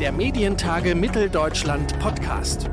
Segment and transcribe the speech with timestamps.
[0.00, 2.68] Der Medientage Mitteldeutschland Podcast.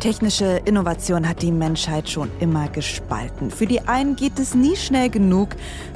[0.00, 3.50] Technische Innovation hat die Menschheit schon immer gespalten.
[3.50, 5.48] Für die einen geht es nie schnell genug,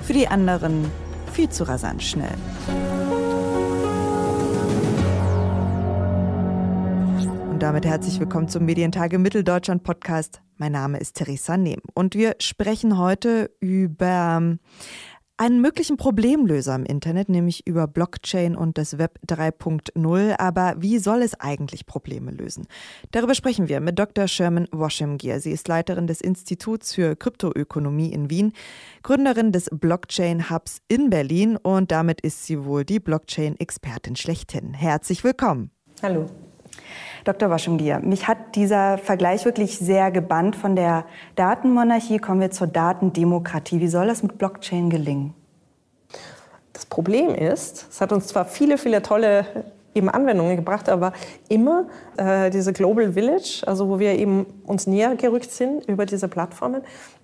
[0.02, 0.90] für die anderen
[1.31, 2.35] viel zu rasant schnell.
[7.51, 10.40] Und damit herzlich willkommen zum Medientage Mitteldeutschland Podcast.
[10.56, 14.58] Mein Name ist Theresa Nehm und wir sprechen heute über
[15.40, 20.38] einen möglichen Problemlöser im Internet, nämlich über Blockchain und das Web 3.0.
[20.38, 22.66] Aber wie soll es eigentlich Probleme lösen?
[23.12, 24.28] Darüber sprechen wir mit Dr.
[24.28, 25.40] Sherman Washimgier.
[25.40, 28.52] Sie ist Leiterin des Instituts für Kryptoökonomie in Wien,
[29.02, 34.74] Gründerin des Blockchain Hubs in Berlin und damit ist sie wohl die Blockchain-Expertin schlechthin.
[34.74, 35.70] Herzlich willkommen.
[36.02, 36.26] Hallo.
[37.24, 37.51] Dr.
[37.51, 40.56] Waschengier, mich hat dieser Vergleich wirklich sehr gebannt.
[40.56, 41.05] Von der
[41.37, 43.80] Datenmonarchie kommen wir zur Datendemokratie.
[43.80, 45.34] Wie soll das mit Blockchain gelingen?
[46.73, 49.45] Das Problem ist, es hat uns zwar viele, viele tolle
[49.95, 51.12] eben Anwendungen gebracht, aber
[51.49, 56.29] immer äh, diese Global Village, also wo wir eben uns näher gerückt sind über diese
[56.29, 56.82] Plattformen,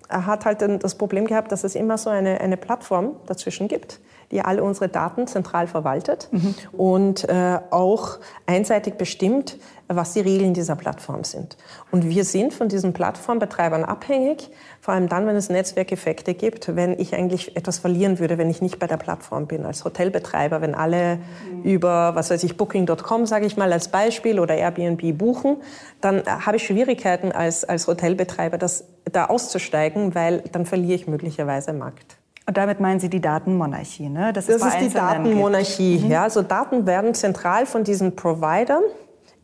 [0.09, 4.43] hat halt das Problem gehabt, dass es immer so eine, eine Plattform dazwischen gibt, die
[4.43, 6.55] alle unsere Daten zentral verwaltet mhm.
[6.73, 11.57] und äh, auch einseitig bestimmt, was die Regeln dieser Plattform sind.
[11.93, 16.99] Und wir sind von diesen Plattformbetreibern abhängig, vor allem dann, wenn es Netzwerkeffekte gibt, wenn
[16.99, 19.65] ich eigentlich etwas verlieren würde, wenn ich nicht bei der Plattform bin.
[19.65, 21.63] Als Hotelbetreiber, wenn alle mhm.
[21.63, 25.59] über, was weiß ich, Booking.com, sage ich mal als Beispiel, oder Airbnb buchen,
[26.01, 31.73] dann habe ich Schwierigkeiten als, als Hotelbetreiber, das, da auszusteigen, weil dann verliere ich möglicherweise
[31.73, 32.16] Markt.
[32.47, 34.33] Und damit meinen Sie die Datenmonarchie, ne?
[34.33, 35.99] Das, das ist die Datenmonarchie.
[35.99, 36.11] Mhm.
[36.11, 38.83] Ja, also Daten werden zentral von diesen Providern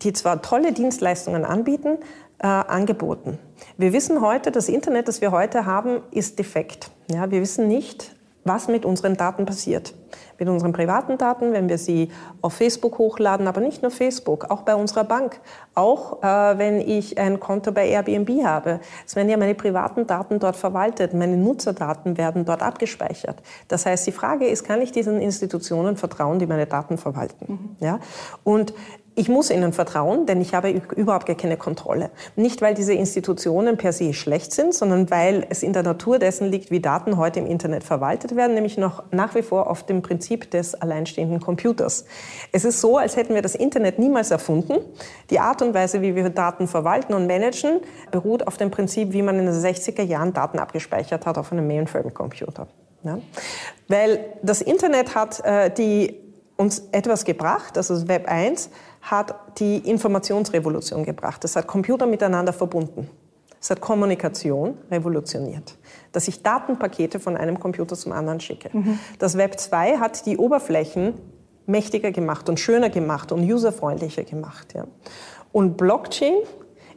[0.03, 1.99] die zwar tolle Dienstleistungen anbieten,
[2.39, 3.39] äh, angeboten.
[3.77, 6.91] Wir wissen heute, das Internet, das wir heute haben, ist defekt.
[7.11, 9.95] Ja, wir wissen nicht, was mit unseren Daten passiert.
[10.39, 14.63] Mit unseren privaten Daten, wenn wir sie auf Facebook hochladen, aber nicht nur Facebook, auch
[14.63, 15.41] bei unserer Bank.
[15.75, 18.81] Auch äh, wenn ich ein Konto bei Airbnb habe.
[19.07, 23.43] Es werden ja meine privaten Daten dort verwaltet, meine Nutzerdaten werden dort abgespeichert.
[23.69, 27.77] Das heißt, die Frage ist, kann ich diesen Institutionen vertrauen, die meine Daten verwalten?
[27.79, 27.87] Mhm.
[27.87, 28.01] Ja?
[28.43, 28.75] Und
[29.15, 32.11] ich muss ihnen vertrauen, denn ich habe überhaupt gar keine Kontrolle.
[32.35, 36.51] Nicht, weil diese Institutionen per se schlecht sind, sondern weil es in der Natur dessen
[36.51, 40.01] liegt, wie Daten heute im Internet verwaltet werden, nämlich noch nach wie vor auf dem
[40.01, 42.07] Prinzip des alleinstehenden Computers.
[42.53, 44.77] Es ist so, als hätten wir das Internet niemals erfunden.
[45.29, 47.81] Die Art und Weise, wie wir Daten verwalten und managen,
[48.11, 51.67] beruht auf dem Prinzip, wie man in den 60er Jahren Daten abgespeichert hat auf einem
[51.67, 52.67] Mainframe-Computer.
[53.05, 53.19] Ja?
[53.89, 56.19] Weil das Internet hat äh, die
[56.57, 58.71] uns etwas gebracht, also Web 1,
[59.03, 61.45] hat die Informationsrevolution gebracht.
[61.45, 63.11] Das hat Computer miteinander verbunden.
[63.61, 65.77] Es hat Kommunikation revolutioniert,
[66.11, 68.71] dass ich Datenpakete von einem Computer zum anderen schicke.
[68.73, 68.99] Mhm.
[69.21, 71.15] Das Web 2 hat die Oberflächen
[71.67, 74.75] mächtiger gemacht und schöner gemacht und userfreundlicher gemacht.
[74.75, 74.87] Ja.
[75.53, 76.35] Und Blockchain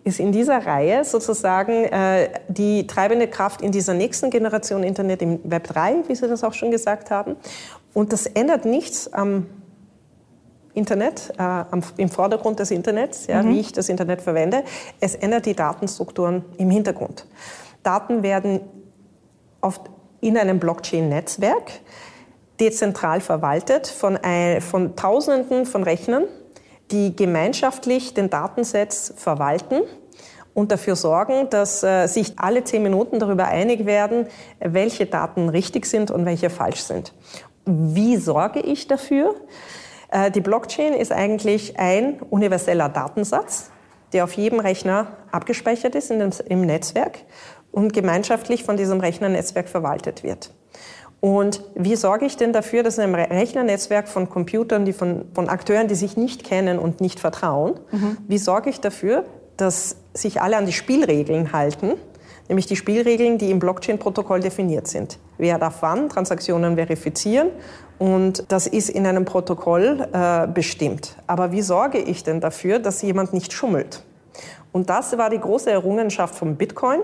[0.04, 5.40] ist in dieser Reihe sozusagen äh, die treibende Kraft in dieser nächsten Generation Internet im
[5.44, 7.36] Web 3, wie Sie das auch schon gesagt haben.
[7.94, 9.48] Und das ändert nichts am
[10.76, 13.50] Internet, äh, am, im Vordergrund des Internets, ja, mhm.
[13.50, 14.64] wie ich das Internet verwende.
[15.00, 17.26] Es ändert die Datenstrukturen im Hintergrund.
[17.84, 18.62] Daten werden
[19.62, 19.90] oft
[20.22, 21.72] in einem Blockchain-Netzwerk
[22.60, 26.26] dezentral verwaltet von, ein, von Tausenden von Rechnern,
[26.92, 29.82] die gemeinschaftlich den Datensatz verwalten
[30.54, 34.28] und dafür sorgen, dass äh, sich alle zehn Minuten darüber einig werden,
[34.60, 37.14] welche Daten richtig sind und welche falsch sind.
[37.66, 39.36] Wie sorge ich dafür?
[40.16, 43.70] Äh, die Blockchain ist eigentlich ein universeller Datensatz,
[44.14, 47.20] der auf jedem Rechner abgespeichert ist dem, im Netzwerk
[47.72, 50.52] und gemeinschaftlich von diesem Rechnernetzwerk verwaltet wird.
[51.20, 55.50] Und wie sorge ich denn dafür, dass in einem Rechnernetzwerk von Computern, die von, von
[55.50, 58.18] Akteuren, die sich nicht kennen und nicht vertrauen, mhm.
[58.28, 59.26] wie sorge ich dafür,
[59.58, 61.94] dass sich alle an die Spielregeln halten,
[62.48, 65.20] nämlich die Spielregeln, die im Blockchain-Protokoll definiert sind.
[65.38, 67.50] Wer darf wann Transaktionen verifizieren
[67.98, 71.16] und das ist in einem Protokoll äh, bestimmt.
[71.28, 74.04] Aber wie sorge ich denn dafür, dass jemand nicht schummelt?
[74.72, 77.02] Und das war die große Errungenschaft von Bitcoin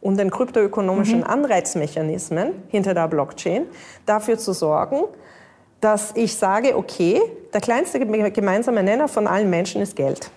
[0.00, 1.24] und den kryptoökonomischen mhm.
[1.24, 3.66] Anreizmechanismen hinter der Blockchain,
[4.06, 5.00] dafür zu sorgen,
[5.80, 7.20] dass ich sage, okay,
[7.52, 10.30] der kleinste gemeinsame Nenner von allen Menschen ist Geld.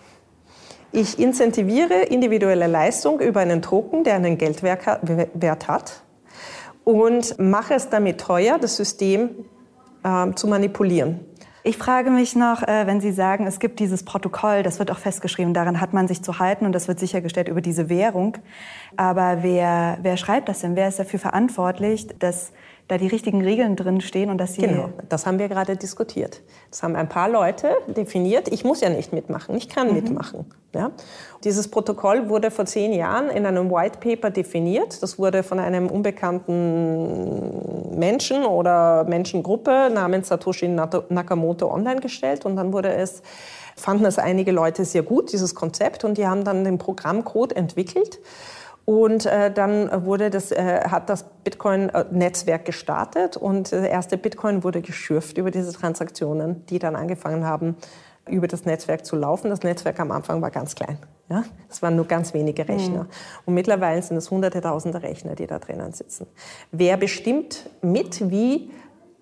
[0.93, 6.03] Ich incentiviere individuelle Leistung über einen Token, der einen Geldwert hat
[6.83, 9.29] und mache es damit teuer, das System
[10.03, 11.21] äh, zu manipulieren.
[11.63, 14.97] Ich frage mich noch, äh, wenn Sie sagen, es gibt dieses Protokoll, das wird auch
[14.97, 18.37] festgeschrieben, daran hat man sich zu halten und das wird sichergestellt über diese Währung.
[18.97, 20.75] Aber wer, wer schreibt das denn?
[20.75, 22.51] Wer ist dafür verantwortlich, dass
[22.91, 24.63] da die richtigen Regeln drin stehen und dass sie.
[24.63, 26.41] Genau, das haben wir gerade diskutiert.
[26.69, 28.51] Das haben ein paar Leute definiert.
[28.51, 29.93] Ich muss ja nicht mitmachen, ich kann mhm.
[29.93, 30.45] mitmachen.
[30.75, 30.91] Ja?
[31.45, 35.01] Dieses Protokoll wurde vor zehn Jahren in einem White Paper definiert.
[35.01, 42.73] Das wurde von einem unbekannten Menschen oder Menschengruppe namens Satoshi Nakamoto online gestellt und dann
[42.73, 43.21] wurde es
[43.77, 48.19] fanden es einige Leute sehr gut, dieses Konzept, und die haben dann den Programmcode entwickelt.
[48.85, 54.81] Und äh, dann wurde das, äh, hat das Bitcoin-Netzwerk gestartet und der erste Bitcoin wurde
[54.81, 57.75] geschürft über diese Transaktionen, die dann angefangen haben,
[58.27, 59.49] über das Netzwerk zu laufen.
[59.49, 60.97] Das Netzwerk am Anfang war ganz klein.
[61.29, 61.43] Ja?
[61.69, 63.03] Es waren nur ganz wenige Rechner.
[63.03, 63.09] Mhm.
[63.45, 66.27] Und mittlerweile sind es hunderte, tausende Rechner, die da drinnen sitzen.
[66.71, 68.71] Wer bestimmt mit, wie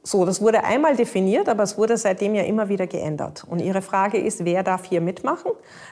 [0.01, 3.43] so, das wurde einmal definiert, aber es wurde seitdem ja immer wieder geändert.
[3.47, 5.51] Und Ihre Frage ist, wer darf hier mitmachen?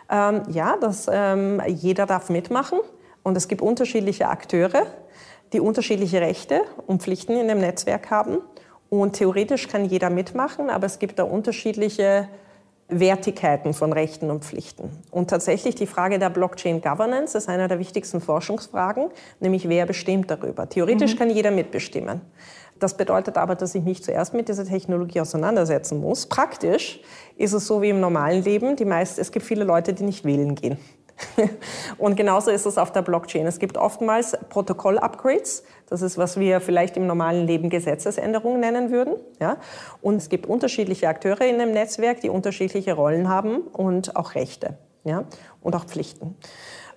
[0.09, 2.79] Ähm, ja, das, ähm, jeder darf mitmachen.
[3.27, 4.85] Und es gibt unterschiedliche Akteure,
[5.51, 8.37] die unterschiedliche Rechte und Pflichten in dem Netzwerk haben.
[8.87, 12.29] Und theoretisch kann jeder mitmachen, aber es gibt da unterschiedliche
[12.87, 14.91] Wertigkeiten von Rechten und Pflichten.
[15.11, 19.09] Und tatsächlich die Frage der Blockchain Governance ist einer der wichtigsten Forschungsfragen,
[19.41, 20.69] nämlich wer bestimmt darüber.
[20.69, 21.19] Theoretisch mhm.
[21.19, 22.21] kann jeder mitbestimmen.
[22.79, 26.27] Das bedeutet aber, dass ich mich zuerst mit dieser Technologie auseinandersetzen muss.
[26.27, 27.01] Praktisch
[27.35, 28.77] ist es so wie im normalen Leben.
[28.77, 30.77] Die meist, es gibt viele Leute, die nicht wählen gehen.
[31.97, 33.47] Und genauso ist es auf der Blockchain.
[33.47, 35.63] Es gibt oftmals Protokoll-Upgrades.
[35.89, 39.15] Das ist, was wir vielleicht im normalen Leben Gesetzesänderungen nennen würden.
[39.39, 39.57] Ja?
[40.01, 44.77] Und es gibt unterschiedliche Akteure in dem Netzwerk, die unterschiedliche Rollen haben und auch Rechte
[45.03, 45.25] ja?
[45.61, 46.35] und auch Pflichten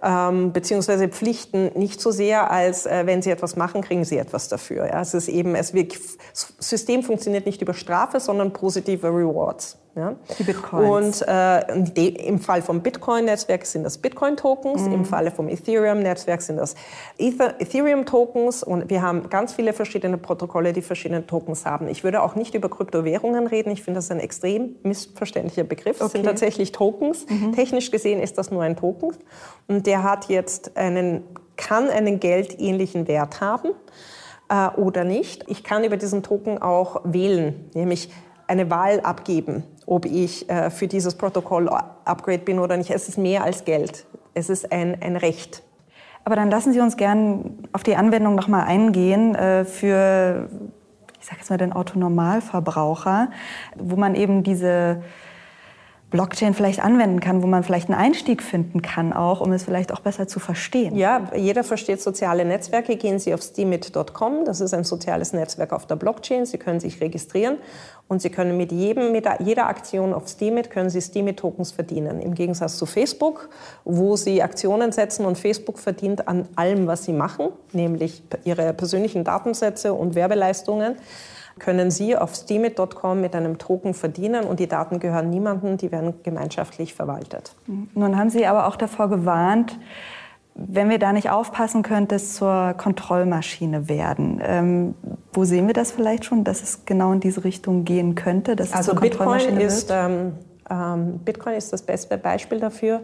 [0.02, 4.48] ähm, beziehungsweise Pflichten nicht so sehr, als äh, wenn sie etwas machen, kriegen sie etwas
[4.48, 4.86] dafür.
[4.86, 5.00] Ja?
[5.00, 5.94] Es ist eben, es wird,
[6.32, 9.78] das System funktioniert nicht über Strafe, sondern positive Rewards.
[9.96, 10.14] Ja?
[10.38, 11.22] Die Bitcoins.
[11.22, 14.92] Und äh, im Fall vom Bitcoin-Netzwerk sind das Bitcoin-Tokens, mhm.
[14.92, 16.74] im Falle vom Ethereum-Netzwerk sind das
[17.18, 21.88] Ethereum-Tokens und wir haben ganz viele verschiedene Protokolle, die verschiedene Tokens haben.
[21.88, 25.96] Ich würde auch nicht über Kryptowährungen reden, ich finde das ein extrem missverständlicher Begriff.
[25.96, 26.18] Es okay.
[26.18, 27.26] sind tatsächlich Tokens.
[27.28, 27.52] Mhm.
[27.52, 29.16] Technisch gesehen ist das nur ein Token
[29.66, 31.24] und der hat jetzt einen,
[31.56, 33.70] kann einen geldähnlichen Wert haben
[34.48, 35.44] äh, oder nicht.
[35.48, 38.10] Ich kann über diesen Token auch wählen, nämlich
[38.50, 42.90] eine Wahl abgeben, ob ich äh, für dieses Protokoll-Upgrade bin oder nicht.
[42.90, 44.04] Es ist mehr als Geld.
[44.34, 45.62] Es ist ein, ein Recht.
[46.24, 50.48] Aber dann lassen Sie uns gern auf die Anwendung noch mal eingehen äh, für,
[51.18, 53.30] ich sage jetzt mal, den Autonormalverbraucher,
[53.76, 55.02] wo man eben diese
[56.10, 59.92] Blockchain vielleicht anwenden kann, wo man vielleicht einen Einstieg finden kann, auch, um es vielleicht
[59.92, 60.96] auch besser zu verstehen.
[60.96, 62.96] Ja, jeder versteht soziale Netzwerke.
[62.96, 64.44] Gehen Sie auf steemit.com.
[64.44, 66.46] Das ist ein soziales Netzwerk auf der Blockchain.
[66.46, 67.58] Sie können sich registrieren
[68.08, 72.20] und Sie können mit, jedem, mit jeder Aktion auf Steemit können Sie Steemit-Tokens verdienen.
[72.20, 73.48] Im Gegensatz zu Facebook,
[73.84, 79.22] wo Sie Aktionen setzen und Facebook verdient an allem, was Sie machen, nämlich Ihre persönlichen
[79.22, 80.96] Datensätze und Werbeleistungen
[81.60, 86.14] können Sie auf steemit.com mit einem Token verdienen und die Daten gehören niemandem, die werden
[86.24, 87.54] gemeinschaftlich verwaltet.
[87.94, 89.78] Nun haben Sie aber auch davor gewarnt,
[90.54, 94.40] wenn wir da nicht aufpassen, könnte es zur Kontrollmaschine werden.
[94.44, 94.94] Ähm,
[95.32, 98.56] wo sehen wir das vielleicht schon, dass es genau in diese Richtung gehen könnte?
[98.72, 100.32] Also Bitcoin ist, ähm,
[100.68, 103.00] ähm, Bitcoin ist das beste Beispiel dafür.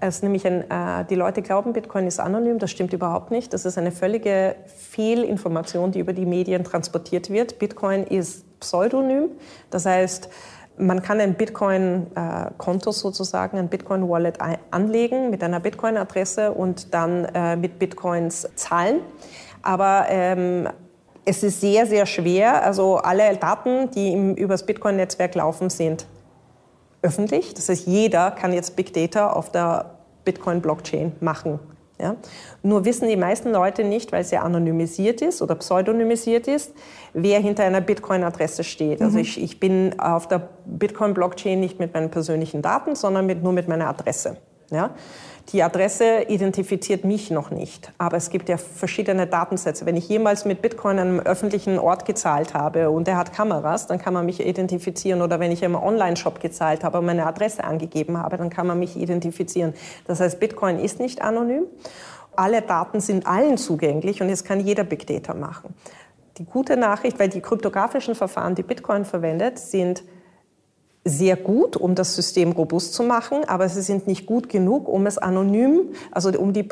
[0.00, 2.58] Es nämlich ein, äh, die Leute glauben, Bitcoin ist anonym.
[2.58, 3.52] Das stimmt überhaupt nicht.
[3.52, 7.58] Das ist eine völlige Fehlinformation, die über die Medien transportiert wird.
[7.58, 9.30] Bitcoin ist pseudonym.
[9.70, 10.30] Das heißt,
[10.78, 14.38] man kann ein Bitcoin-Konto sozusagen, ein Bitcoin-Wallet
[14.70, 19.00] anlegen mit einer Bitcoin-Adresse und dann äh, mit Bitcoins zahlen.
[19.62, 20.66] Aber ähm,
[21.26, 22.64] es ist sehr, sehr schwer.
[22.64, 26.06] Also alle Daten, die im, übers Bitcoin-Netzwerk laufen, sind
[27.02, 27.54] öffentlich.
[27.54, 31.58] Das heißt, jeder kann jetzt Big Data auf der Bitcoin-Blockchain machen.
[32.00, 32.16] Ja?
[32.62, 36.72] Nur wissen die meisten Leute nicht, weil es ja anonymisiert ist oder pseudonymisiert ist,
[37.12, 39.02] wer hinter einer Bitcoin-Adresse steht.
[39.02, 39.22] Also mhm.
[39.22, 43.68] ich, ich bin auf der Bitcoin-Blockchain nicht mit meinen persönlichen Daten, sondern mit, nur mit
[43.68, 44.36] meiner Adresse.
[44.70, 44.90] Ja?
[45.52, 49.84] Die Adresse identifiziert mich noch nicht, aber es gibt ja verschiedene Datensätze.
[49.84, 53.88] Wenn ich jemals mit Bitcoin an einem öffentlichen Ort gezahlt habe und der hat Kameras,
[53.88, 55.22] dann kann man mich identifizieren.
[55.22, 58.78] Oder wenn ich im Online-Shop gezahlt habe und meine Adresse angegeben habe, dann kann man
[58.78, 59.74] mich identifizieren.
[60.06, 61.64] Das heißt, Bitcoin ist nicht anonym.
[62.36, 65.74] Alle Daten sind allen zugänglich und es kann jeder Big Data machen.
[66.38, 70.04] Die gute Nachricht, weil die kryptografischen Verfahren, die Bitcoin verwendet, sind
[71.04, 75.06] sehr gut, um das System robust zu machen, aber sie sind nicht gut genug, um
[75.06, 76.68] es anonym, also um die,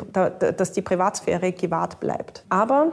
[0.55, 2.45] dass die Privatsphäre gewahrt bleibt.
[2.49, 2.91] Aber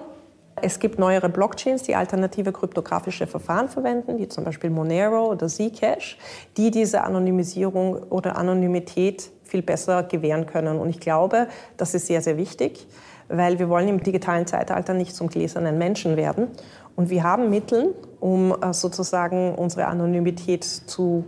[0.63, 6.17] es gibt neuere Blockchains, die alternative kryptografische Verfahren verwenden, wie zum Beispiel Monero oder Zcash,
[6.57, 10.79] die diese Anonymisierung oder Anonymität viel besser gewähren können.
[10.79, 12.87] Und ich glaube, das ist sehr, sehr wichtig,
[13.29, 16.49] weil wir wollen im digitalen Zeitalter nicht zum gläsernen Menschen werden.
[16.95, 21.25] Und wir haben Mittel, um äh, sozusagen unsere Anonymität zu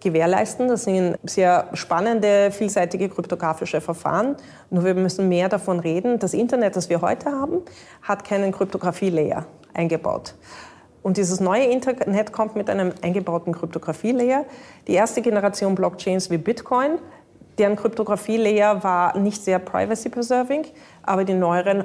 [0.00, 0.68] gewährleisten.
[0.68, 4.36] Das sind sehr spannende, vielseitige kryptografische Verfahren.
[4.70, 6.18] Nur wir müssen mehr davon reden.
[6.18, 7.62] Das Internet, das wir heute haben,
[8.02, 10.34] hat keinen Kryptographie-Layer eingebaut.
[11.02, 14.44] Und dieses neue Internet kommt mit einem eingebauten Kryptographie-Layer.
[14.86, 16.98] Die erste Generation Blockchains wie Bitcoin,
[17.58, 20.66] deren Kryptographie-Layer war nicht sehr privacy-preserving,
[21.02, 21.84] aber die neueren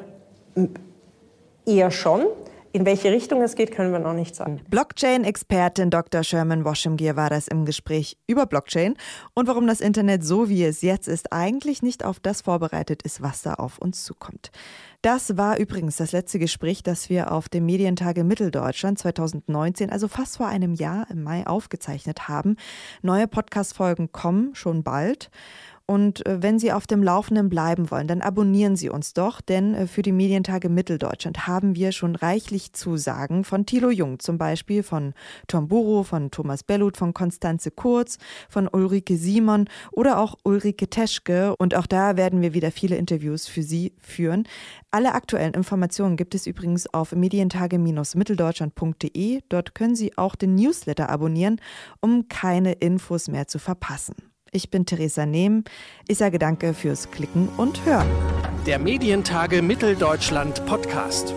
[1.65, 2.25] eher schon.
[2.73, 4.61] In welche Richtung es geht, können wir noch nicht sagen.
[4.69, 6.23] Blockchain-Expertin Dr.
[6.23, 8.95] Sherman Washimgir war das im Gespräch über Blockchain
[9.33, 13.21] und warum das Internet so wie es jetzt ist eigentlich nicht auf das vorbereitet ist,
[13.21, 14.51] was da auf uns zukommt.
[15.01, 20.37] Das war übrigens das letzte Gespräch, das wir auf dem Medientage Mitteldeutschland 2019, also fast
[20.37, 22.57] vor einem Jahr im Mai aufgezeichnet haben.
[23.01, 25.29] Neue Podcast-Folgen kommen schon bald.
[25.89, 29.73] Und äh, wenn Sie auf dem Laufenden bleiben wollen, dann abonnieren Sie uns doch, denn
[29.73, 34.83] äh, für die Medientage Mitteldeutschland haben wir schon reichlich Zusagen von Thilo Jung, zum Beispiel
[34.83, 35.13] von
[35.47, 38.17] Tom Buro, von Thomas Bellut, von Konstanze Kurz,
[38.49, 41.55] von Ulrike Simon oder auch Ulrike Teschke.
[41.55, 44.45] Und auch da werden wir wieder viele Interviews für Sie führen.
[44.91, 49.39] Alle aktuellen Informationen gibt es übrigens auf medientage-mitteldeutschland.de.
[49.47, 51.61] Dort können Sie auch den Newsletter abonnieren,
[52.01, 54.15] um keine Infos mehr zu verpassen.
[54.51, 55.63] Ich bin Theresa Nehm.
[56.07, 58.07] Ich sage danke fürs Klicken und Hören.
[58.65, 61.33] Der Medientage Mitteldeutschland Podcast.